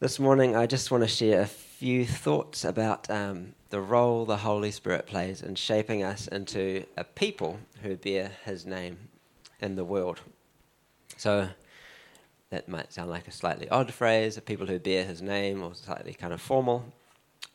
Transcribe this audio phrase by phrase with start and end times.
[0.00, 4.36] This morning, I just want to share a few thoughts about um, the role the
[4.36, 8.96] Holy Spirit plays in shaping us into a people who bear His name
[9.58, 10.20] in the world.
[11.16, 11.48] So,
[12.50, 15.74] that might sound like a slightly odd phrase, a people who bear His name, or
[15.74, 16.84] slightly kind of formal,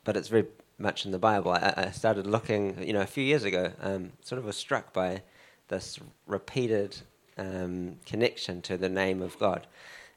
[0.04, 0.48] but it's very
[0.78, 1.52] much in the Bible.
[1.52, 4.92] I, I started looking, you know, a few years ago, um, sort of was struck
[4.92, 5.22] by
[5.70, 5.98] this
[6.28, 6.98] repeated
[7.38, 9.66] um, connection to the name of God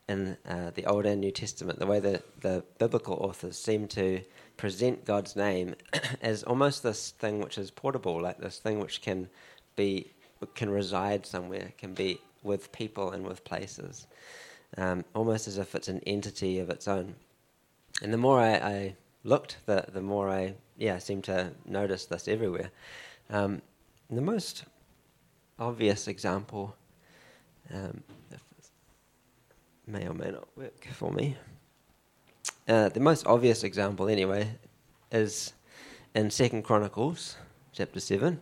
[0.08, 4.20] in uh, the Old and New Testament, the way that the biblical authors seem to
[4.56, 5.74] present God's name
[6.22, 9.28] as almost this thing which is portable, like this thing which can
[9.74, 10.10] be
[10.54, 14.06] can reside somewhere, can be with people and with places,
[14.76, 17.14] um, almost as if it's an entity of its own.
[18.02, 22.28] And the more I, I looked, the the more I yeah seemed to notice this
[22.28, 22.70] everywhere.
[23.30, 23.62] Um,
[24.08, 24.64] the most
[25.58, 26.76] obvious example
[27.74, 28.02] um,
[29.86, 31.36] may or may not work for me.
[32.68, 34.50] Uh, the most obvious example, anyway,
[35.12, 35.52] is
[36.14, 37.36] in Second Chronicles,
[37.72, 38.40] chapter seven.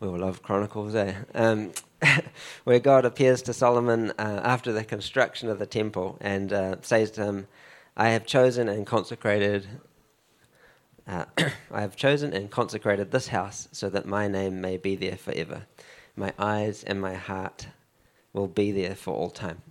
[0.00, 1.14] We all love Chronicles, eh?
[1.34, 1.72] Um,
[2.64, 7.10] where God appears to Solomon uh, after the construction of the temple and uh, says
[7.12, 7.48] to him,
[7.96, 9.66] "I have chosen and consecrated."
[11.06, 11.26] Uh,
[11.70, 15.66] I have chosen and consecrated this house so that my name may be there forever.
[16.16, 17.66] My eyes and my heart
[18.32, 19.62] will be there for all time.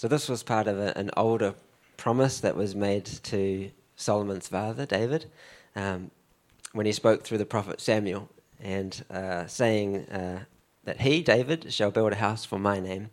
[0.00, 1.54] So this was part of a, an older
[1.98, 5.26] promise that was made to Solomon's father, David,
[5.76, 6.10] um,
[6.72, 8.30] when he spoke through the prophet Samuel
[8.62, 10.44] and uh, saying uh,
[10.84, 13.10] that he, David, shall build a house for my name,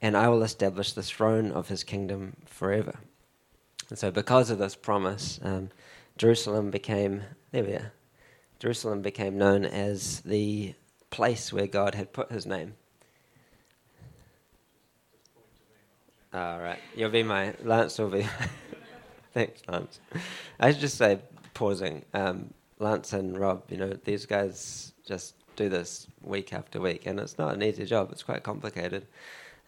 [0.00, 2.94] and I will establish the throne of his kingdom forever.
[3.90, 5.68] And so, because of this promise, um,
[6.16, 7.92] Jerusalem became there we are.
[8.58, 10.72] Jerusalem became known as the
[11.10, 12.72] place where God had put his name.
[16.32, 17.98] All right, you'll be my Lance.
[17.98, 18.26] Will be
[19.34, 19.98] thanks, Lance.
[20.60, 21.18] I should just say,
[21.54, 22.04] pausing.
[22.14, 27.18] Um, Lance and Rob, you know, these guys just do this week after week, and
[27.18, 28.10] it's not an easy job.
[28.12, 29.06] It's quite complicated,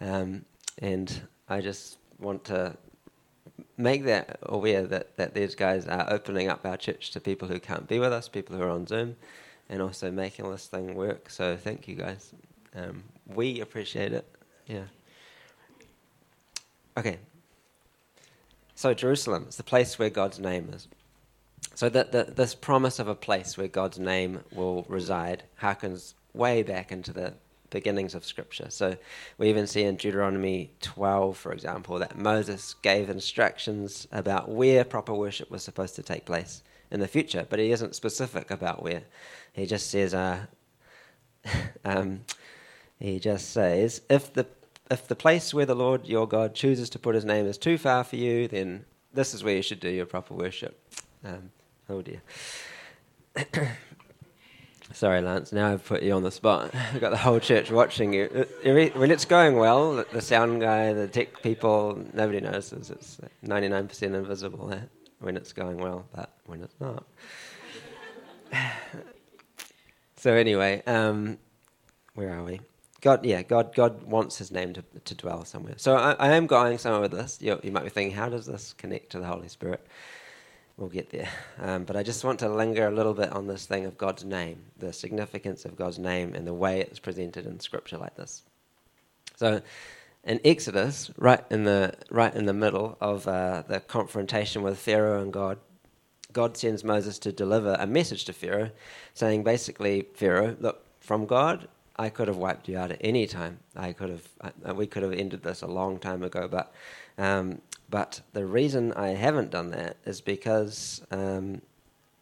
[0.00, 0.44] um,
[0.78, 2.76] and I just want to
[3.76, 7.58] make that aware that, that these guys are opening up our church to people who
[7.58, 9.16] can't be with us, people who are on Zoom,
[9.68, 11.28] and also making this thing work.
[11.28, 12.32] So thank you guys.
[12.76, 14.26] Um, we appreciate it.
[14.66, 14.84] Yeah.
[16.96, 17.18] Okay.
[18.74, 20.88] So Jerusalem is the place where God's name is.
[21.74, 26.92] So that this promise of a place where God's name will reside harkens way back
[26.92, 27.34] into the
[27.70, 28.66] beginnings of Scripture.
[28.68, 28.96] So
[29.38, 35.14] we even see in Deuteronomy 12, for example, that Moses gave instructions about where proper
[35.14, 39.04] worship was supposed to take place in the future, but he isn't specific about where.
[39.52, 40.46] He just says, uh,
[41.84, 42.20] um,
[42.98, 44.46] he just says, if the
[44.92, 47.78] if the place where the Lord your God chooses to put his name is too
[47.78, 50.78] far for you, then this is where you should do your proper worship.
[51.24, 51.50] Um,
[51.88, 52.22] oh dear.
[54.92, 55.52] Sorry, Lance.
[55.52, 56.74] Now I've put you on the spot.
[56.92, 58.46] I've got the whole church watching you.
[58.64, 62.90] Uh, when it's going well, the sound guy, the tech people, nobody notices.
[62.90, 64.72] It's 99% invisible
[65.20, 67.04] when it's going well, but when it's not.
[70.16, 71.38] so, anyway, um,
[72.14, 72.60] where are we?
[73.02, 75.74] God, yeah, God, God wants His name to, to dwell somewhere.
[75.76, 77.38] So I, I am going somewhere with this.
[77.40, 79.84] You, you, might be thinking, how does this connect to the Holy Spirit?
[80.76, 81.28] We'll get there.
[81.60, 84.24] Um, but I just want to linger a little bit on this thing of God's
[84.24, 88.44] name, the significance of God's name, and the way it's presented in Scripture like this.
[89.34, 89.60] So,
[90.22, 95.20] in Exodus, right in the right in the middle of uh, the confrontation with Pharaoh
[95.20, 95.58] and God,
[96.32, 98.70] God sends Moses to deliver a message to Pharaoh,
[99.12, 101.66] saying basically, Pharaoh, look, from God,
[101.96, 103.60] I could have wiped you out at any time.
[103.76, 106.48] I could have, uh, we could have ended this a long time ago.
[106.48, 106.72] But,
[107.18, 107.60] um,
[107.90, 111.62] but the reason I haven't done that is because um,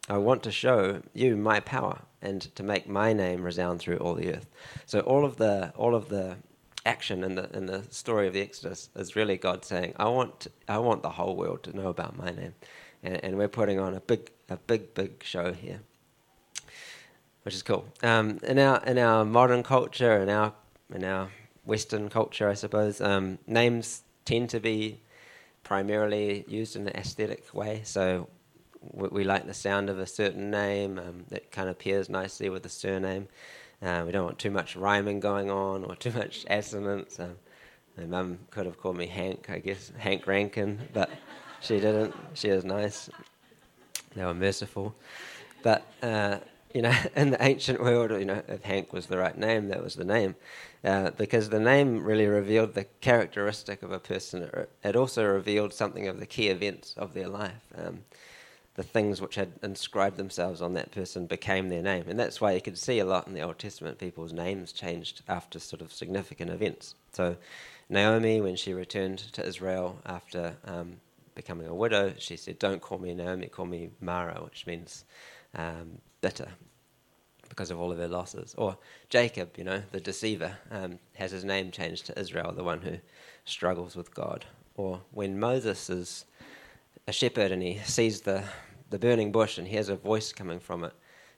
[0.08, 4.14] I want to show you my power and to make my name resound through all
[4.14, 4.48] the earth.
[4.86, 6.36] So all of the, all of the
[6.86, 10.46] action in the in the story of the Exodus is really God saying, "I want,
[10.66, 12.54] I want the whole world to know about my name,"
[13.02, 15.80] and, and we're putting on a big, a big, big show here
[17.42, 17.84] which is cool.
[18.02, 20.52] Um, in our in our modern culture, in our
[20.94, 21.28] in our
[21.64, 25.00] Western culture, I suppose, um, names tend to be
[25.62, 27.82] primarily used in an aesthetic way.
[27.84, 28.28] So
[28.80, 32.48] we, we like the sound of a certain name um, that kind of pairs nicely
[32.48, 33.28] with the surname.
[33.82, 37.20] Uh, we don't want too much rhyming going on or too much assonance.
[37.20, 37.36] Um,
[37.96, 41.10] my mum could have called me Hank, I guess, Hank Rankin, but
[41.60, 42.14] she didn't.
[42.34, 43.10] She was nice.
[44.14, 44.94] They were merciful.
[45.62, 46.38] But uh,
[46.74, 49.82] you know, in the ancient world, you know, if Hank was the right name, that
[49.82, 50.36] was the name.
[50.82, 54.48] Uh, because the name really revealed the characteristic of a person.
[54.82, 57.72] It also revealed something of the key events of their life.
[57.76, 58.00] Um,
[58.76, 62.04] the things which had inscribed themselves on that person became their name.
[62.08, 65.20] And that's why you could see a lot in the Old Testament, people's names changed
[65.28, 66.94] after sort of significant events.
[67.12, 67.36] So,
[67.90, 70.96] Naomi, when she returned to Israel after um,
[71.34, 75.04] becoming a widow, she said, Don't call me Naomi, call me Mara, which means
[75.54, 76.48] um, bitter
[77.48, 78.54] because of all of their losses.
[78.56, 78.78] Or
[79.08, 82.98] Jacob, you know, the deceiver, um, has his name changed to Israel, the one who
[83.44, 84.46] struggles with God.
[84.76, 86.24] Or when Moses is
[87.08, 88.44] a shepherd and he sees the,
[88.90, 90.92] the burning bush and hears a voice coming from it,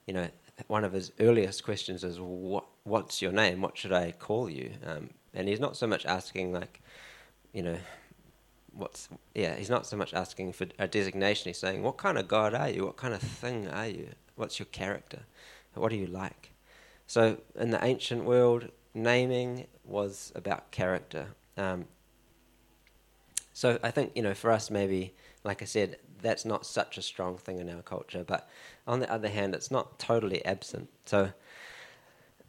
[0.05, 0.27] you know,
[0.67, 3.61] one of his earliest questions is, what, What's your name?
[3.61, 4.71] What should I call you?
[4.85, 6.81] Um, and he's not so much asking, like,
[7.53, 7.77] you know,
[8.75, 12.27] what's yeah he's not so much asking for a designation he's saying what kind of
[12.27, 15.23] god are you what kind of thing are you what's your character?
[15.73, 16.51] What do you like?
[17.07, 21.27] So in the ancient world naming was about character.
[21.57, 21.85] Um,
[23.53, 25.13] so i think you know for us maybe
[25.43, 28.49] like i said that's not such a strong thing in our culture but
[28.87, 30.89] on the other hand it's not totally absent.
[31.05, 31.31] So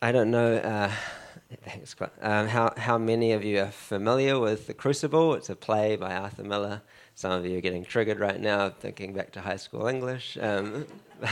[0.00, 0.90] i don't know uh,
[1.64, 5.34] Thanks, um, how, how many of you are familiar with The Crucible?
[5.34, 6.82] It's a play by Arthur Miller.
[7.14, 10.37] Some of you are getting triggered right now, thinking back to high school English.
[10.40, 10.87] Um,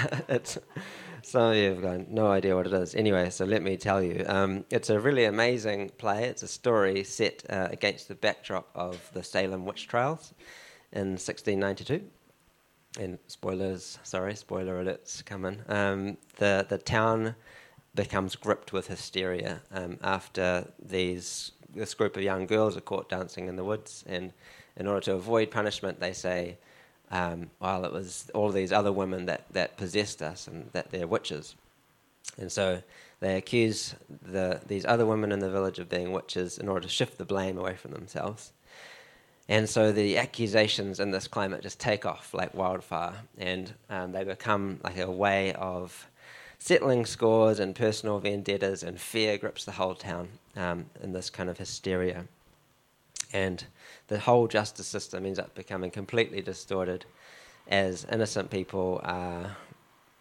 [1.22, 2.94] some of you have got no idea what it is.
[2.94, 4.24] Anyway, so let me tell you.
[4.28, 6.24] Um, it's a really amazing play.
[6.24, 10.34] It's a story set uh, against the backdrop of the Salem witch trials
[10.92, 12.02] in 1692
[12.98, 15.62] and spoilers, sorry, spoiler alerts coming.
[15.68, 17.34] Um, the the town
[17.94, 23.48] becomes gripped with hysteria um, after these this group of young girls are caught dancing
[23.48, 24.32] in the woods, and
[24.76, 26.56] in order to avoid punishment, they say,
[27.10, 31.06] um, "Well, it was all these other women that that possessed us, and that they're
[31.06, 31.54] witches."
[32.38, 32.82] And so
[33.20, 36.88] they accuse the, these other women in the village of being witches in order to
[36.88, 38.52] shift the blame away from themselves.
[39.48, 44.24] And so the accusations in this climate just take off like wildfire, and um, they
[44.24, 46.06] become like a way of
[46.58, 51.50] settling scores and personal vendettas, and fear grips the whole town um, in this kind
[51.50, 52.24] of hysteria.
[53.32, 53.64] And
[54.08, 57.06] the whole justice system ends up becoming completely distorted
[57.68, 59.56] as innocent people are,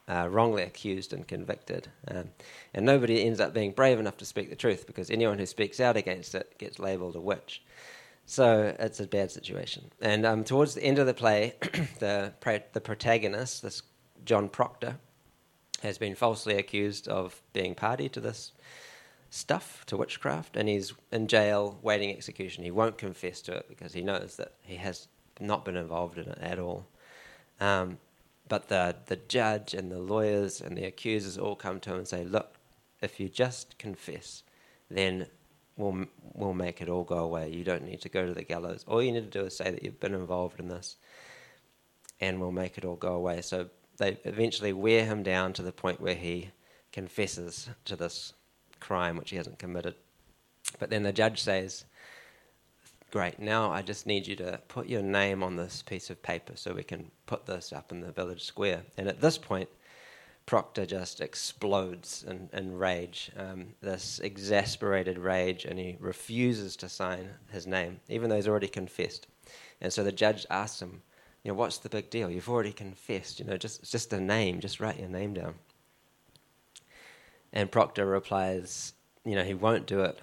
[0.08, 1.88] wrongly accused and convicted.
[2.08, 2.30] Um,
[2.74, 5.80] and nobody ends up being brave enough to speak the truth because anyone who speaks
[5.80, 7.62] out against it gets labeled a witch.
[8.26, 9.92] So it's a bad situation.
[10.02, 11.56] And um, towards the end of the play,
[12.00, 12.34] the,
[12.74, 13.84] the protagonist, this
[14.26, 14.98] John Proctor,
[15.82, 18.52] has been falsely accused of being party to this
[19.32, 22.66] stuff, to witchcraft, and he's in jail waiting execution.
[22.66, 25.08] He won't confess to it because he knows that he has
[25.40, 26.86] not been involved in it at all.
[27.60, 27.98] Um,
[28.50, 32.08] but the, the judge and the lawyers and the accusers all come to him and
[32.08, 32.56] say, Look,
[33.02, 34.44] if you just confess,
[34.90, 35.28] then
[35.78, 37.50] we'll, we'll make it all go away.
[37.50, 38.84] You don't need to go to the gallows.
[38.86, 40.98] All you need to do is say that you've been involved in this,
[42.20, 43.42] and we'll make it all go away.
[43.42, 46.50] So they eventually wear him down to the point where he
[46.92, 48.34] confesses to this
[48.82, 49.96] crime which he hasn't committed.
[50.80, 51.86] But then the judge says,
[53.12, 56.54] Great, now I just need you to put your name on this piece of paper
[56.56, 58.84] so we can put this up in the village square.
[58.98, 59.68] And at this point,
[60.46, 67.30] Proctor just explodes in, in rage, um, this exasperated rage, and he refuses to sign
[67.52, 69.28] his name, even though he's already confessed.
[69.82, 71.02] And so the judge asks him,
[71.44, 72.30] you know, what's the big deal?
[72.30, 75.56] You've already confessed, you know, just, it's just a name, just write your name down.
[77.54, 78.94] And Proctor replies,
[79.26, 80.20] you know, he won't do it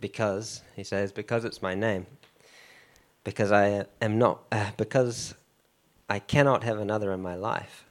[0.00, 2.06] because, he says, because it's my name.
[3.24, 5.34] Because I am not, uh, because
[6.08, 7.84] I cannot have another in my life.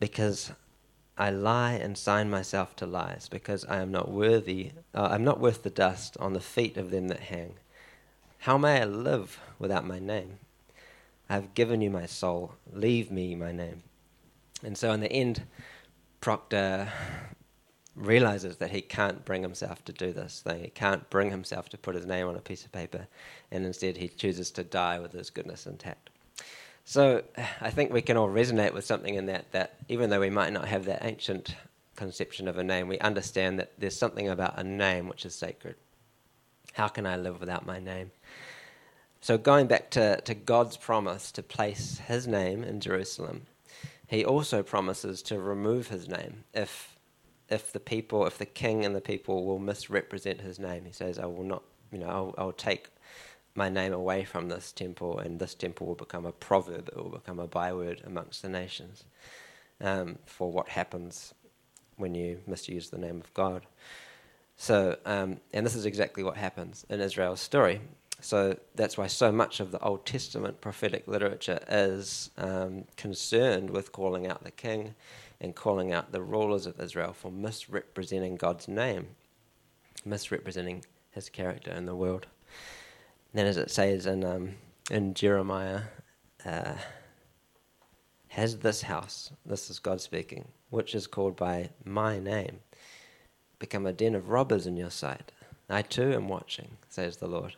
[0.00, 0.52] Because
[1.16, 5.40] I lie and sign myself to lies, because I am not worthy, uh, I'm not
[5.40, 7.54] worth the dust on the feet of them that hang.
[8.38, 10.38] How may I live without my name?
[11.28, 12.54] I have given you my soul.
[12.72, 13.82] Leave me my name.
[14.62, 15.42] And so in the end,
[16.20, 16.92] Proctor
[17.94, 20.62] realizes that he can't bring himself to do this thing.
[20.62, 23.06] He can't bring himself to put his name on a piece of paper,
[23.50, 26.10] and instead he chooses to die with his goodness intact.
[26.84, 27.22] So
[27.60, 30.52] I think we can all resonate with something in that, that even though we might
[30.52, 31.54] not have that ancient
[31.96, 35.74] conception of a name, we understand that there's something about a name which is sacred.
[36.72, 38.12] How can I live without my name?
[39.20, 43.46] So, going back to, to God's promise to place his name in Jerusalem,
[44.08, 46.98] he also promises to remove his name if,
[47.50, 50.86] if the people, if the king and the people will misrepresent his name.
[50.86, 52.88] He says, I will not, you know, I'll, I'll take
[53.56, 57.10] my name away from this temple, and this temple will become a proverb, it will
[57.10, 59.04] become a byword amongst the nations.
[59.80, 61.34] um, for what happens
[61.96, 63.66] when you misuse the name of God.
[64.56, 67.80] So, um, and this is exactly what happens in Israel's story.
[68.20, 73.92] So that's why so much of the Old Testament prophetic literature is um, concerned with
[73.92, 74.94] calling out the king
[75.40, 79.08] and calling out the rulers of Israel for misrepresenting God's name,
[80.04, 82.26] misrepresenting his character in the world.
[83.32, 84.56] And then, as it says in, um,
[84.90, 85.82] in Jeremiah,
[86.44, 86.74] uh,
[88.28, 92.60] has this house, this is God speaking, which is called by my name,
[93.60, 95.30] become a den of robbers in your sight?
[95.70, 97.54] I too am watching, says the Lord.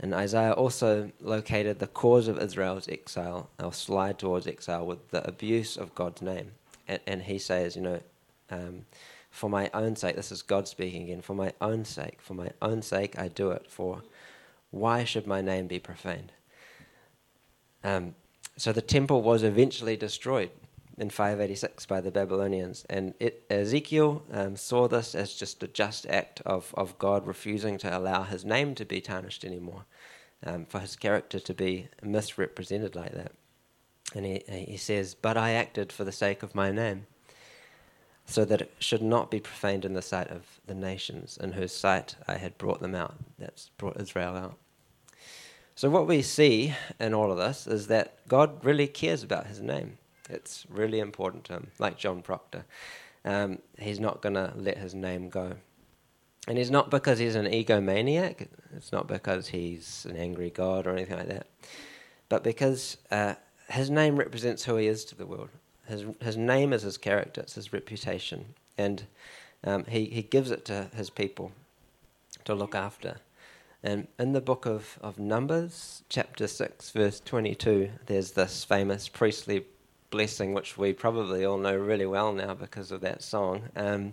[0.00, 5.26] And Isaiah also located the cause of Israel's exile, or slide towards exile, with the
[5.26, 6.52] abuse of God's name.
[6.88, 8.00] And, and he says, you know,
[8.50, 8.86] um,
[9.30, 12.50] for my own sake, this is God speaking again, for my own sake, for my
[12.60, 14.02] own sake I do it, for
[14.70, 16.32] why should my name be profaned?
[17.82, 18.14] Um,
[18.56, 20.50] so the temple was eventually destroyed
[20.96, 22.84] in 586 by the Babylonians.
[22.88, 27.78] And it, Ezekiel um, saw this as just a just act of, of God refusing
[27.78, 29.84] to allow his name to be tarnished anymore,
[30.44, 33.32] um, for his character to be misrepresented like that.
[34.14, 37.06] And he, he says, But I acted for the sake of my name,
[38.26, 41.72] so that it should not be profaned in the sight of the nations, in whose
[41.72, 43.14] sight I had brought them out.
[43.38, 44.58] That's brought Israel out.
[45.74, 49.60] So, what we see in all of this is that God really cares about his
[49.60, 49.98] name.
[50.30, 52.64] It's really important to him, like John Proctor.
[53.24, 55.54] Um, he's not going to let his name go.
[56.46, 60.92] And it's not because he's an egomaniac, it's not because he's an angry God or
[60.92, 61.46] anything like that,
[62.28, 63.34] but because uh,
[63.70, 65.48] his name represents who he is to the world.
[65.86, 68.54] His, his name is his character, it's his reputation.
[68.76, 69.04] And
[69.62, 71.52] um, he, he gives it to his people
[72.44, 73.16] to look after.
[73.82, 79.64] And in the book of, of Numbers, chapter 6, verse 22, there's this famous priestly
[80.14, 83.62] blessing, which we probably all know really well now because of that song.
[83.74, 84.12] Um,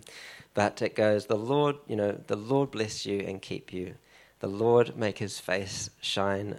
[0.52, 3.94] but it goes, "The Lord, you know, the Lord bless you and keep you.
[4.40, 6.58] The Lord make His face shine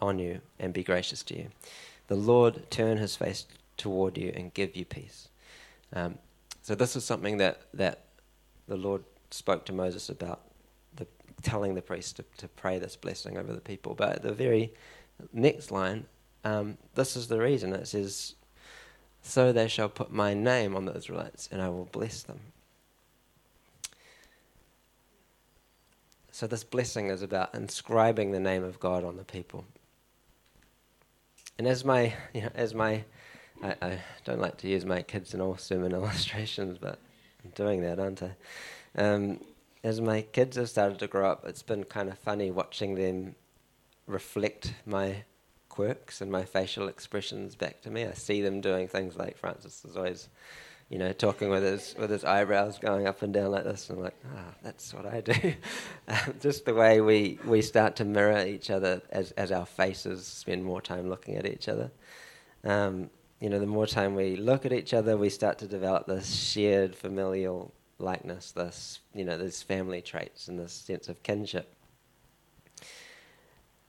[0.00, 1.48] on you and be gracious to you.
[2.06, 5.28] The Lord turn His face toward you and give you peace."
[5.92, 6.18] Um,
[6.62, 7.96] so this is something that that
[8.66, 10.40] the Lord spoke to Moses about,
[10.96, 11.06] the,
[11.42, 13.94] telling the priest to, to pray this blessing over the people.
[13.94, 14.72] But the very
[15.32, 16.06] next line,
[16.44, 17.74] um, this is the reason.
[17.74, 18.34] It says,
[19.22, 22.40] so they shall put my name on the Israelites, and I will bless them.
[26.30, 29.64] So, this blessing is about inscribing the name of God on the people.
[31.58, 33.04] And as my, you know, as my,
[33.62, 36.98] I, I don't like to use my kids in all sermon illustrations, but
[37.44, 38.36] I'm doing that, aren't I?
[38.96, 39.40] Um,
[39.82, 43.34] as my kids have started to grow up, it's been kind of funny watching them
[44.06, 45.24] reflect my
[45.78, 48.04] quirks and my facial expressions back to me.
[48.04, 50.28] I see them doing things like Francis is always,
[50.88, 53.96] you know, talking with his with his eyebrows going up and down like this, and
[53.96, 55.54] I'm like, ah, oh, that's what I do.
[56.08, 60.26] Um, just the way we, we start to mirror each other as as our faces
[60.26, 61.92] spend more time looking at each other.
[62.64, 66.08] Um, you know, the more time we look at each other, we start to develop
[66.08, 71.72] this shared familial likeness, this you know, these family traits and this sense of kinship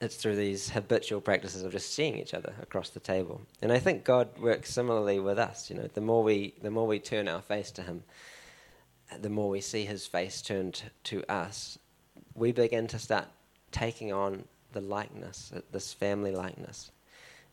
[0.02, 3.42] it's through these habitual practices of just seeing each other across the table.
[3.62, 5.70] And I think God works similarly with us.
[5.70, 8.04] You know, the more we the more we turn our face to Him,
[9.20, 11.78] the more we see His face turned to us,
[12.34, 13.26] we begin to start
[13.72, 16.92] taking on the likeness, uh, this family likeness.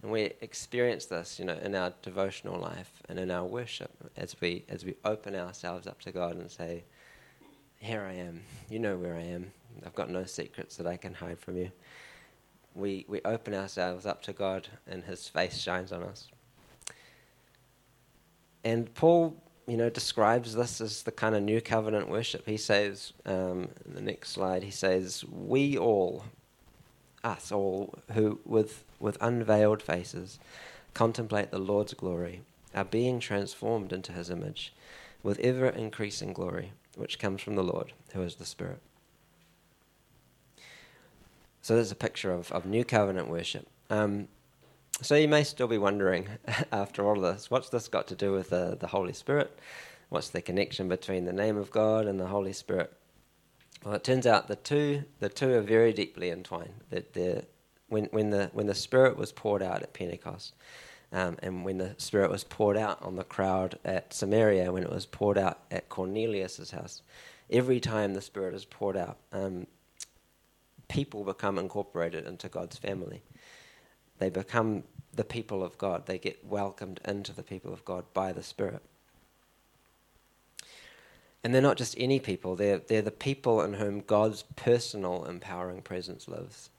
[0.03, 4.41] And we experience this, you know, in our devotional life and in our worship as
[4.41, 6.85] we as we open ourselves up to God and say,
[7.79, 8.43] "Here I am.
[8.71, 9.51] You know where I am.
[9.85, 11.73] I've got no secrets that I can hide from you."
[12.77, 16.29] We, we open ourselves up to God and His face shines on us.
[18.63, 22.47] And Paul, you know, describes this as the kind of new covenant worship.
[22.47, 26.25] He says, um, in the next slide, he says, We all,
[27.25, 30.39] us all, who with, with unveiled faces
[30.95, 32.41] contemplate the Lord's glory,
[32.75, 34.73] are being transformed into His image
[35.23, 38.81] with ever increasing glory, which comes from the Lord, who is the Spirit.
[41.67, 43.67] So there's a picture of, of new covenant worship.
[43.91, 44.29] Um,
[45.03, 46.29] so you may still be wondering,
[46.71, 49.59] after all of this, what's this got to do with the, the Holy Spirit?
[50.09, 52.93] What's the connection between the name of God and the Holy Spirit?
[53.85, 56.85] Well, it turns out the two the two are very deeply entwined.
[56.91, 57.49] That
[57.89, 60.55] when when the when the Spirit was poured out at Pentecost,
[61.11, 64.91] um, and when the Spirit was poured out on the crowd at Samaria, when it
[64.91, 67.03] was poured out at Cornelius's house,
[67.51, 69.67] every time the Spirit is poured out, um,
[70.89, 73.23] people become incorporated into God's family.
[74.19, 74.83] they become
[75.15, 76.07] the people of God.
[76.07, 78.83] They get welcomed into the people of God by the Spirit.
[81.43, 85.81] And they're not just any people, they're, they're the people in whom God's personal empowering
[85.81, 86.71] presence lives.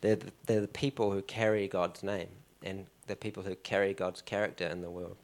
[0.00, 2.28] They're the, they're the people who carry God's name
[2.62, 5.16] and the people who carry God's character in the world.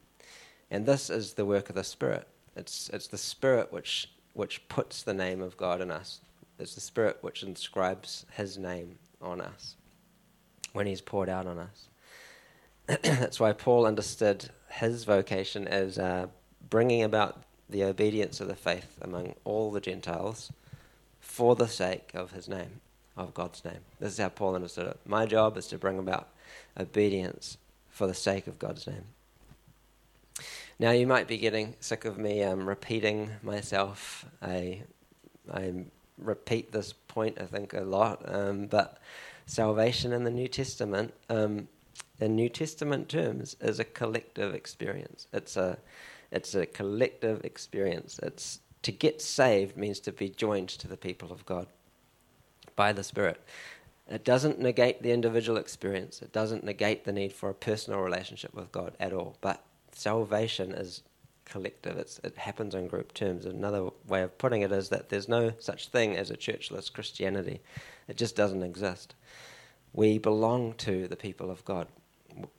[0.71, 2.27] And this is the work of the Spirit.
[2.57, 6.21] It's, it's the Spirit which, which puts the name of God in us,
[6.59, 9.77] it's the Spirit which inscribes His name on us
[10.73, 11.89] when He's poured out on us.
[13.03, 16.27] That's why Paul understood his vocation as uh,
[16.69, 20.53] bringing about the obedience of the faith among all the Gentiles
[21.19, 22.81] for the sake of his name,
[23.17, 23.81] of God's name.
[23.99, 25.01] This is how Paul understood it.
[25.05, 26.29] My job is to bring about
[26.79, 27.59] obedience
[27.91, 29.07] for the sake of God's name.
[30.79, 34.27] Now, you might be getting sick of me um, repeating myself.
[34.43, 34.83] I,
[35.53, 35.87] I
[36.19, 38.99] repeat this point, I think, a lot, um, but
[39.47, 41.69] salvation in the New Testament, um,
[42.21, 45.27] in New Testament terms, is a collective experience.
[45.33, 45.79] It's a
[46.33, 48.19] it's a collective experience.
[48.23, 51.69] It's to get saved means to be joined to the people of God
[52.75, 53.41] by the Spirit.
[54.09, 56.23] It doesn't negate the individual experience.
[56.23, 59.37] It doesn't negate the need for a personal relationship with God at all.
[59.41, 61.03] But salvation is
[61.47, 61.97] collective.
[61.97, 63.47] It's, it happens in group terms.
[63.47, 67.61] Another way of putting it is that there's no such thing as a churchless Christianity.
[68.09, 69.15] It just doesn't exist.
[69.93, 71.89] We belong to the people of God.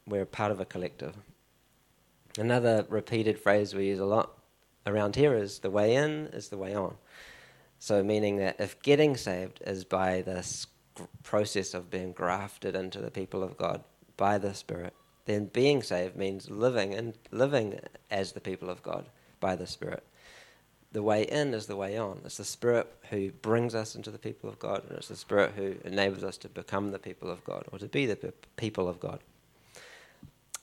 [0.07, 1.15] We're part of a collective.
[2.37, 4.31] Another repeated phrase we use a lot
[4.85, 6.95] around here is the way in is the way on.
[7.79, 10.65] So, meaning that if getting saved is by this
[11.21, 13.83] process of being grafted into the people of God
[14.15, 14.95] by the Spirit,
[15.27, 17.79] then being saved means living and living
[18.09, 19.05] as the people of God
[19.41, 20.03] by the Spirit.
[20.93, 22.21] The way in is the way on.
[22.23, 25.51] It's the Spirit who brings us into the people of God, and it's the Spirit
[25.55, 29.01] who enables us to become the people of God or to be the people of
[29.01, 29.19] God.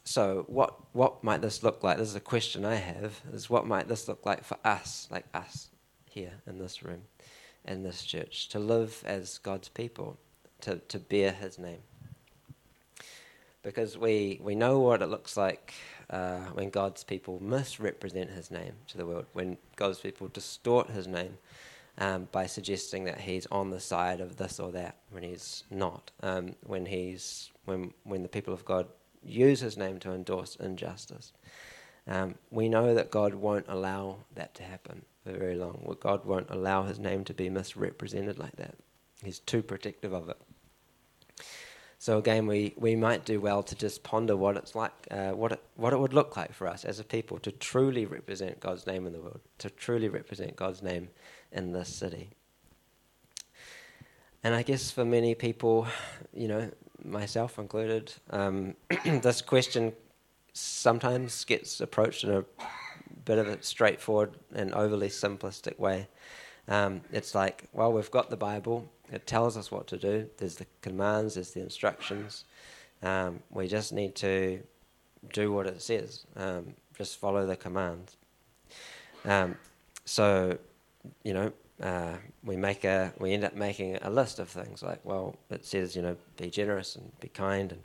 [0.05, 1.99] So, what, what might this look like?
[1.99, 5.27] This is a question I have, is what might this look like for us, like
[5.35, 5.69] us
[6.09, 7.03] here in this room,
[7.67, 10.19] in this church, to live as God's people,
[10.63, 11.81] to, to bear his name?
[13.65, 15.73] Because we, we know what it looks like
[16.11, 21.09] uh, when God's people misrepresent his name to the world, when God's people distort his
[21.09, 21.39] name
[21.99, 26.11] um, by suggesting that he's on the side of this or that when he's not,
[26.23, 28.87] um, when, he's, when, when the people of God
[29.25, 31.33] use his name to endorse injustice.
[32.07, 35.97] Um, we know that God won't allow that to happen for very long.
[36.01, 38.75] God won't allow his name to be misrepresented like that.
[39.23, 40.37] He's too protective of it.
[42.05, 45.53] So again, we, we might do well to just ponder what it's like, uh, what
[45.53, 48.87] it what it would look like for us as a people to truly represent God's
[48.87, 51.09] name in the world, to truly represent God's name
[51.51, 52.29] in this city.
[54.43, 55.87] And I guess for many people,
[56.35, 56.71] you know,
[57.03, 58.75] myself included, um,
[59.07, 59.95] this question
[60.53, 62.45] sometimes gets approached in a
[63.25, 66.09] bit of a straightforward and overly simplistic way.
[66.69, 70.57] Um, it's like, well, we've got the Bible, it tells us what to do, there's
[70.57, 72.45] the commands, there's the instructions.
[73.03, 74.61] Um, we just need to
[75.33, 78.17] do what it says, um, just follow the commands.
[79.25, 79.57] Um,
[80.05, 80.59] so,
[81.23, 85.01] you know, uh, we make a we end up making a list of things like
[85.05, 87.83] well it says you know be generous and be kind and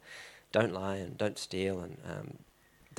[0.51, 2.38] don't lie and don't steal and um,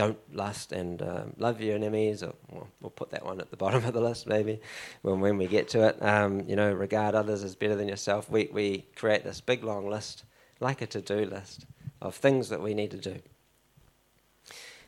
[0.01, 3.85] don't lust and um, love your enemies or well, put that one at the bottom
[3.85, 4.59] of the list maybe
[5.03, 8.31] when when we get to it um, you know regard others as better than yourself
[8.31, 10.25] we we create this big long list
[10.59, 11.67] like a to-do list
[12.01, 13.21] of things that we need to do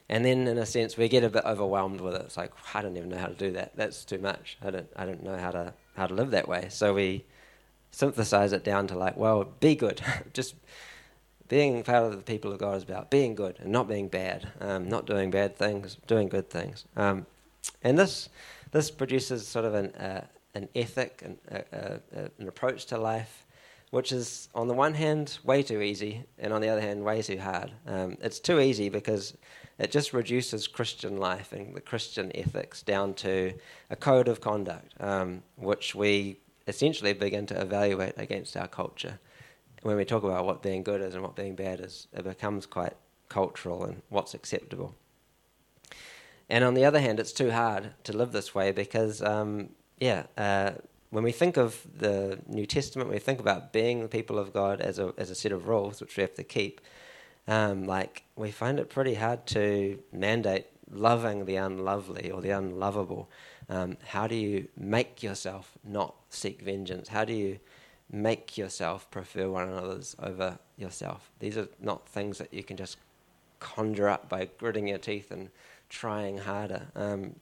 [0.08, 2.22] and then, in a sense, we get a bit overwhelmed with it.
[2.26, 3.74] It's like I don't even know how to do that.
[3.76, 4.58] That's too much.
[4.62, 4.90] I don't.
[4.94, 6.66] I don't know how to how to live that way.
[6.68, 7.24] So we
[7.92, 10.02] synthesize it down to like, well, be good.
[10.34, 10.54] Just
[11.52, 14.48] being part of the people of God is about being good and not being bad,
[14.62, 16.86] um, not doing bad things, doing good things.
[16.96, 17.26] Um,
[17.82, 18.30] and this
[18.70, 23.44] this produces sort of an uh, an ethic and uh, uh, an approach to life,
[23.90, 27.20] which is on the one hand way too easy, and on the other hand way
[27.20, 27.70] too hard.
[27.86, 29.36] Um, it's too easy because
[29.78, 33.52] it just reduces Christian life and the Christian ethics down to
[33.90, 39.18] a code of conduct, um, which we essentially begin to evaluate against our culture.
[39.82, 42.66] When we talk about what being good is and what being bad is, it becomes
[42.66, 42.94] quite
[43.28, 44.94] cultural and what's acceptable.
[46.48, 50.24] And on the other hand, it's too hard to live this way because, um, yeah,
[50.36, 50.72] uh,
[51.10, 54.80] when we think of the New Testament, we think about being the people of God
[54.80, 56.80] as a, as a set of rules which we have to keep
[57.48, 63.30] um, like we find it pretty hard to mandate loving the unlovely or the unlovable.
[63.68, 67.08] Um, how do you make yourself not seek vengeance?
[67.08, 67.58] How do you
[68.12, 71.30] make yourself prefer one another's over yourself.
[71.38, 72.98] These are not things that you can just
[73.58, 75.48] conjure up by gritting your teeth and
[75.88, 76.88] trying harder.
[76.94, 77.36] Um,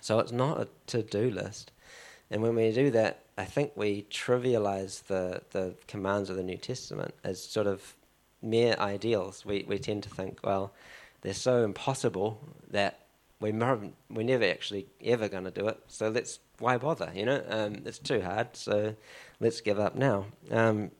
[0.00, 1.72] so it's not a to do list.
[2.30, 6.56] And when we do that, I think we trivialize the, the commands of the New
[6.58, 7.94] Testament as sort of
[8.42, 9.44] mere ideals.
[9.46, 10.72] We, we tend to think, well,
[11.22, 12.40] they're so impossible
[12.70, 13.00] that
[13.40, 15.78] we we're never actually ever going to do it.
[15.88, 17.10] So let's why bother?
[17.14, 18.56] You know, um, it's too hard.
[18.56, 18.94] So
[19.40, 20.26] let's give up now.
[20.50, 20.90] Um,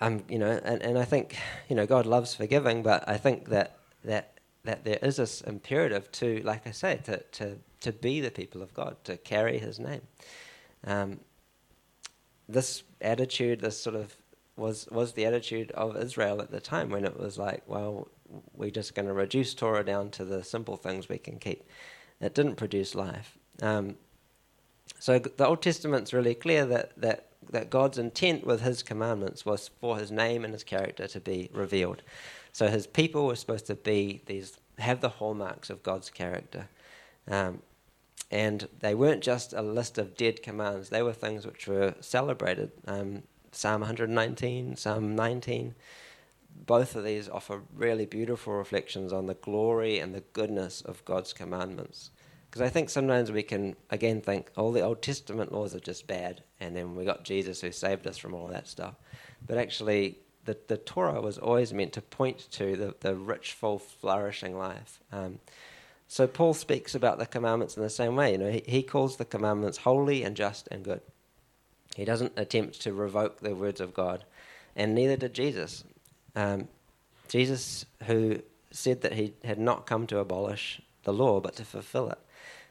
[0.00, 1.36] um, you know, and, and I think
[1.68, 6.10] you know God loves forgiving, but I think that that that there is this imperative
[6.12, 9.78] to, like I say, to to to be the people of God, to carry His
[9.78, 10.02] name.
[10.86, 11.20] Um,
[12.48, 14.16] this attitude, this sort of
[14.56, 18.08] was was the attitude of Israel at the time when it was like, well,
[18.54, 21.64] we're just going to reduce Torah down to the simple things we can keep.
[22.20, 23.38] It didn't produce life.
[23.62, 23.96] Um,
[24.98, 29.70] so the Old Testament's really clear that, that, that God's intent with His commandments was
[29.80, 32.02] for His name and His character to be revealed.
[32.52, 36.68] So His people were supposed to be these, have the hallmarks of God's character.
[37.28, 37.62] Um,
[38.30, 42.72] and they weren't just a list of dead commands, they were things which were celebrated.
[42.86, 45.74] Um, Psalm 119, Psalm 19,
[46.66, 51.32] both of these offer really beautiful reflections on the glory and the goodness of God's
[51.32, 52.10] commandments.
[52.48, 56.06] Because I think sometimes we can, again, think all the Old Testament laws are just
[56.06, 58.94] bad, and then we got Jesus who saved us from all that stuff.
[59.46, 63.78] But actually, the, the Torah was always meant to point to the, the rich, full,
[63.78, 65.00] flourishing life.
[65.12, 65.40] Um,
[66.06, 68.32] so Paul speaks about the commandments in the same way.
[68.32, 71.02] You know, he, he calls the commandments holy and just and good.
[71.94, 74.24] He doesn't attempt to revoke the words of God,
[74.74, 75.84] and neither did Jesus.
[76.34, 76.68] Um,
[77.28, 82.08] Jesus, who said that he had not come to abolish the law, but to fulfill
[82.08, 82.18] it.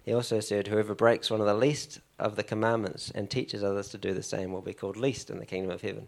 [0.08, 3.90] He also said, Whoever breaks one of the least of the commandments and teaches others
[3.90, 6.08] to do the same will be called least in the kingdom of heaven.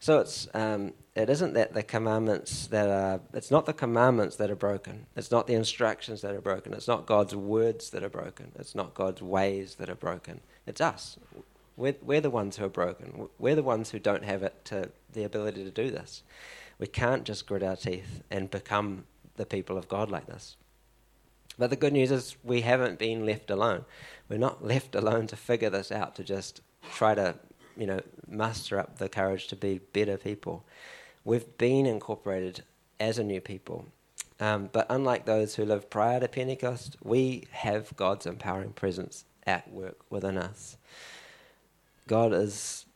[0.00, 4.50] So it's um, it isn't that the commandments that are it's not the commandments that
[4.50, 5.06] are broken.
[5.16, 6.74] It's not the instructions that are broken.
[6.74, 8.52] It's not God's words that are broken.
[8.56, 10.42] It's not God's ways that are broken.
[10.66, 11.18] It's us.
[11.78, 13.30] We're, we're the ones who are broken.
[13.38, 16.22] We're the ones who don't have it to the ability to do this.
[16.78, 19.04] We can't just grit our teeth and become
[19.36, 20.58] the people of God like this.
[21.58, 23.84] But the good news is we haven't been left alone.
[24.28, 26.60] We're not left alone to figure this out, to just
[26.94, 27.34] try to,
[27.76, 30.64] you know, muster up the courage to be better people.
[31.24, 32.64] We've been incorporated
[32.98, 33.86] as a new people.
[34.40, 39.70] Um, but unlike those who lived prior to Pentecost, we have God's empowering presence at
[39.70, 40.76] work within us.
[42.08, 42.86] God is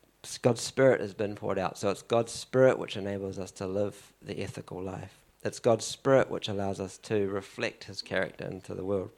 [0.42, 1.79] God's Spirit has been poured out.
[1.79, 5.26] So it's God's Spirit which enables us to live the ethical life.
[5.42, 9.11] It's God's Spirit which allows us to reflect His character into the world.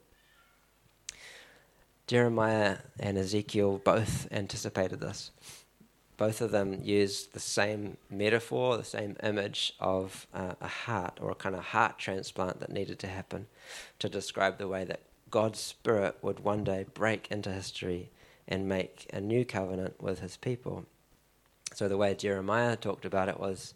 [2.07, 5.31] Jeremiah and Ezekiel both anticipated this.
[6.17, 11.31] Both of them used the same metaphor, the same image of uh, a heart or
[11.31, 13.47] a kind of heart transplant that needed to happen
[14.01, 18.11] to describe the way that God's Spirit would one day break into history
[18.49, 20.87] and make a new covenant with his people.
[21.75, 23.75] So the way Jeremiah talked about it was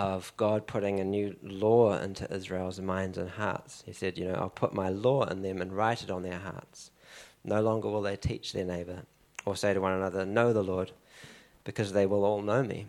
[0.00, 3.82] of God putting a new law into Israel's minds and hearts.
[3.84, 6.38] He said, You know, I'll put my law in them and write it on their
[6.38, 6.90] hearts.
[7.44, 9.02] No longer will they teach their neighbor
[9.44, 10.92] or say to one another, Know the Lord,
[11.64, 12.86] because they will all know me.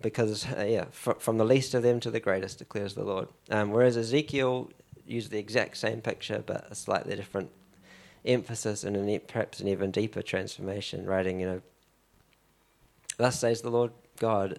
[0.00, 3.28] Because, uh, yeah, from the least of them to the greatest, declares the Lord.
[3.50, 4.70] Um, whereas Ezekiel
[5.06, 7.50] used the exact same picture, but a slightly different
[8.24, 11.62] emphasis and an, perhaps an even deeper transformation, writing, you know,
[13.18, 14.58] Thus says the Lord God,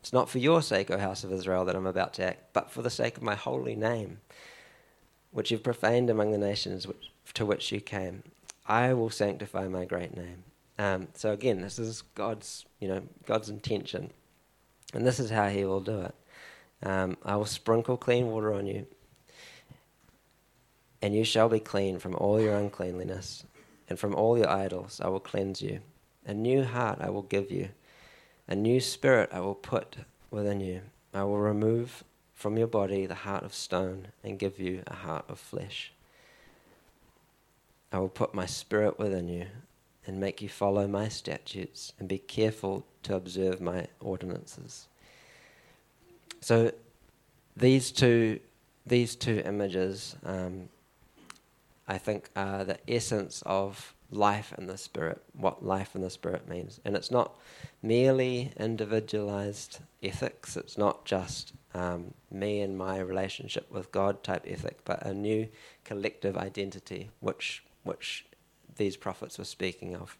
[0.00, 2.70] it's not for your sake, O house of Israel, that I'm about to act, but
[2.70, 4.18] for the sake of my holy name,
[5.32, 8.22] which you've profaned among the nations which, to which you came.
[8.66, 10.44] I will sanctify my great name.
[10.78, 14.10] Um, so again, this is God's, you know, God's intention,
[14.94, 16.14] and this is how He will do it.
[16.82, 18.86] Um, I will sprinkle clean water on you,
[21.02, 23.44] and you shall be clean from all your uncleanliness,
[23.88, 25.80] and from all your idols I will cleanse you.
[26.24, 27.70] A new heart I will give you
[28.48, 29.98] a new spirit I will put
[30.30, 30.80] within you.
[31.12, 32.02] I will remove
[32.34, 35.92] from your body the heart of stone and give you a heart of flesh.
[37.92, 39.46] I will put my spirit within you
[40.06, 44.88] and make you follow my statutes and be careful to observe my ordinances.
[46.40, 46.72] So
[47.56, 48.40] these two,
[48.86, 50.68] these two images, um,
[51.86, 56.48] I think, are the essence of life in the Spirit, what life in the Spirit
[56.48, 56.80] means.
[56.84, 57.36] And it's not
[57.82, 64.78] merely individualized ethics, it's not just um, me and my relationship with God type ethic,
[64.84, 65.48] but a new
[65.84, 68.24] collective identity, which, which
[68.76, 70.16] these prophets were speaking of.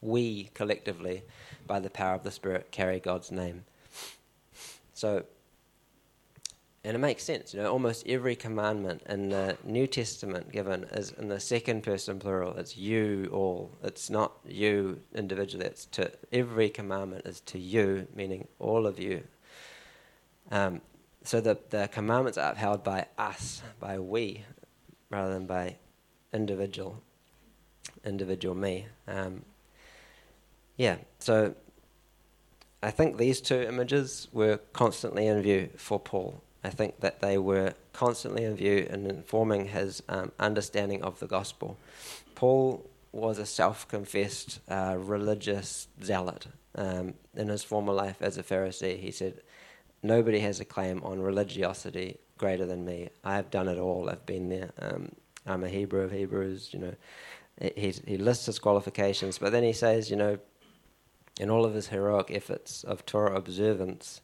[0.00, 1.22] we collectively,
[1.66, 3.64] by the power of the Spirit, carry God's name.
[4.94, 5.24] So,
[6.82, 11.12] and it makes sense, you know, almost every commandment in the New Testament given is
[11.12, 12.56] in the second person plural.
[12.56, 13.70] It's you all.
[13.82, 15.66] It's not you individually.
[15.66, 19.24] It's to every commandment is to you, meaning all of you.
[20.50, 20.80] Um,
[21.22, 24.44] so the, the commandments are upheld by us, by we,
[25.10, 25.76] rather than by
[26.32, 27.02] individual,
[28.06, 28.86] individual me.
[29.06, 29.44] Um,
[30.78, 31.54] yeah, so
[32.82, 36.42] I think these two images were constantly in view for Paul.
[36.62, 41.26] I think that they were constantly in view in informing his um, understanding of the
[41.26, 41.78] gospel.
[42.34, 46.46] Paul was a self confessed uh, religious zealot.
[46.76, 49.40] Um, in his former life as a Pharisee, he said,
[50.02, 53.08] Nobody has a claim on religiosity greater than me.
[53.24, 54.70] I've done it all, I've been there.
[54.78, 55.12] Um,
[55.46, 56.94] I'm a Hebrew of Hebrews, you know.
[57.60, 60.38] He, he lists his qualifications, but then he says, you know,
[61.38, 64.22] in all of his heroic efforts of Torah observance,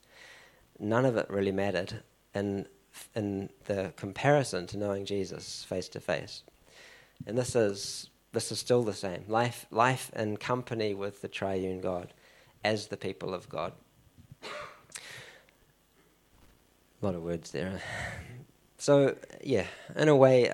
[0.79, 2.03] none of it really mattered
[2.37, 2.67] in,
[3.15, 6.43] in the comparison to knowing Jesus face to face.
[7.27, 9.25] And this is, this is still the same.
[9.27, 12.13] Life, life in company with the triune God
[12.63, 13.73] as the people of God.
[17.03, 17.81] A lot of words there.
[18.79, 20.51] So, yeah, in a way,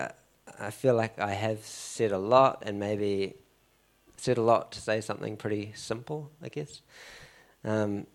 [0.59, 3.35] I feel like I have said a lot and maybe
[4.17, 6.81] said a lot to say something pretty simple, I guess.
[7.65, 8.07] Um,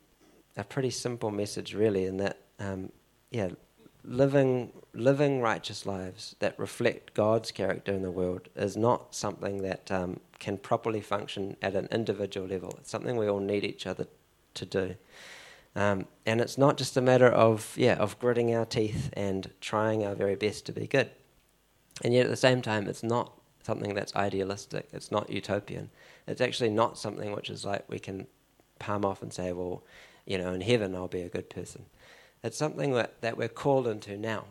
[0.57, 2.91] a pretty simple message, really, in that, um,
[3.31, 3.51] yeah,
[4.05, 9.91] living living righteous lives that reflect God's character in the world is not something that
[9.93, 12.75] um, can properly function at an individual level.
[12.81, 14.07] It's something we all need each other
[14.55, 14.95] to do.
[15.77, 20.05] Um, and it's not just a matter of yeah of gritting our teeth and trying
[20.05, 21.11] our very best to be good.
[22.03, 24.89] And yet at the same time, it's not something that's idealistic.
[24.93, 25.91] It's not utopian.
[26.27, 28.27] It's actually not something which is like we can
[28.79, 29.83] palm off and say, well,
[30.27, 31.85] you know, in heaven I'll be a good person.
[32.43, 34.45] It's something that, that we're called into now.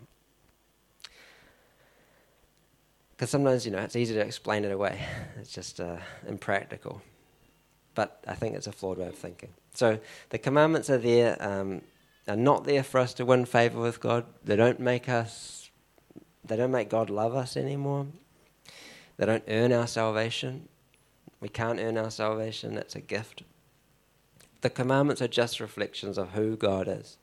[3.12, 5.02] Because sometimes, you know, it's easy to explain it away.
[5.40, 5.98] It's just uh,
[6.28, 7.02] impractical.
[7.96, 9.50] But I think it's a flawed way of thinking.
[9.74, 11.82] So the commandments are there, um,
[12.28, 14.26] are not there for us to win favor with God.
[14.44, 15.70] They don't make us,
[16.44, 18.08] they don't make God love us anymore.
[19.18, 20.68] They don't earn our salvation.
[21.40, 23.44] We can't earn our salvation, it's a gift.
[24.62, 27.18] The commandments are just reflections of who God is.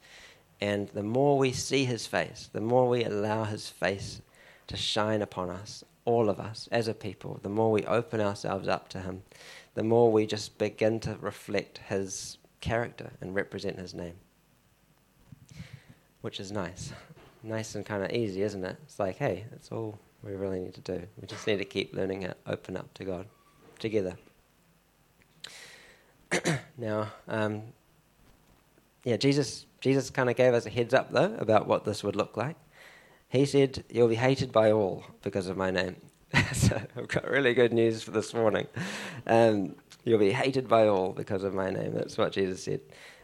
[0.60, 4.20] And the more we see his face, the more we allow his face
[4.66, 8.68] to shine upon us, all of us as a people, the more we open ourselves
[8.68, 9.22] up to him,
[9.74, 14.14] the more we just begin to reflect his character and represent his name.
[16.20, 16.92] Which is nice.
[17.42, 18.76] Nice and kind of easy, isn't it?
[18.84, 21.06] It's like, hey, that's all we really need to do.
[21.20, 23.26] We just need to keep learning how to open up to God
[23.78, 24.16] together.
[26.78, 27.62] now, um,
[29.04, 32.16] yeah, Jesus Jesus kind of gave us a heads up, though, about what this would
[32.16, 32.56] look like.
[33.28, 35.96] He said, You'll be hated by all because of my name.
[36.54, 38.66] so I've got really good news for this morning.
[39.26, 41.92] Um, you'll be hated by all because of my name.
[41.92, 42.80] That's what Jesus said.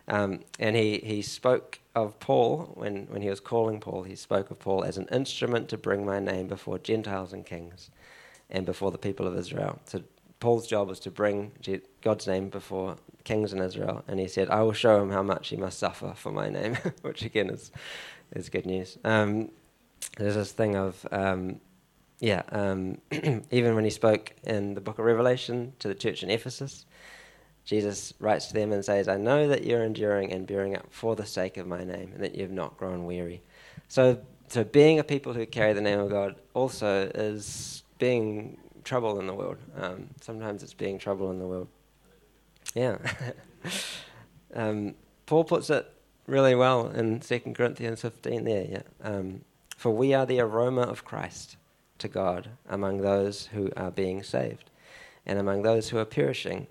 [0.07, 4.51] Um, and he, he spoke of Paul, when, when he was calling Paul, he spoke
[4.51, 7.89] of Paul as an instrument to bring my name before Gentiles and kings
[8.51, 9.79] and before the people of Israel.
[9.87, 10.03] So
[10.41, 11.53] Paul's job was to bring
[12.03, 15.49] God's name before kings in Israel, and he said, "I will show him how much
[15.49, 17.71] he must suffer for my name," which again is
[18.33, 18.99] is good news.
[19.05, 19.51] Um,
[20.17, 21.61] there's this thing of um,
[22.21, 22.99] yeah, um,
[23.51, 26.85] even when he spoke in the book of Revelation to the church in Ephesus,
[27.65, 31.17] Jesus writes to them and says, "I know that you're enduring and bearing up for
[31.17, 33.43] the sake of my name, and that you've not grown weary."
[33.89, 39.21] So, so being a people who carry the name of God also is being trouble
[39.21, 39.59] in the world.
[39.77, 41.69] Um, sometimes it's being trouble in the world.
[42.75, 42.99] Yeah.
[44.55, 44.95] um,
[45.27, 45.91] Paul puts it
[46.27, 48.83] really well in 2 Corinthians 15 there, yeah.
[49.03, 49.43] Um,
[49.77, 51.57] For we are the aroma of Christ
[51.99, 54.71] to God among those who are being saved
[55.27, 56.67] and among those who are perishing.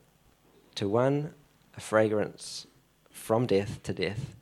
[0.75, 1.33] To one,
[1.75, 2.67] a fragrance
[3.09, 4.35] from death to death,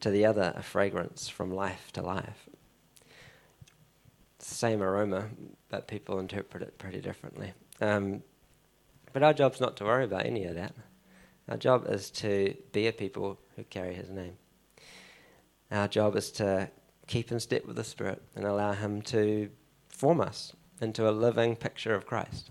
[0.00, 2.48] to the other, a fragrance from life to life.
[4.38, 5.28] Same aroma,
[5.68, 7.52] but people interpret it pretty differently.
[7.80, 8.22] Um,
[9.14, 10.74] but our job's not to worry about any of that.
[11.48, 14.36] Our job is to be a people who carry his name.
[15.70, 16.68] Our job is to
[17.06, 19.50] keep in step with the Spirit and allow him to
[19.88, 22.50] form us into a living picture of Christ.